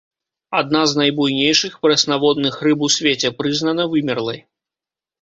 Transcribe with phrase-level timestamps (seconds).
[0.59, 4.47] Адна з найбуйнейшых прэснаводных рыб у свеце, прызнана вымерлай.